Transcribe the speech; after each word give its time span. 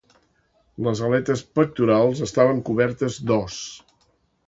Les 0.87 1.01
aletes 1.09 1.45
pectorals 1.61 2.25
estaven 2.31 2.65
cobertes 2.71 3.23
d'os. 3.29 3.63